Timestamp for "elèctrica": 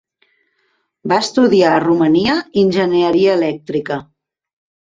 3.41-4.01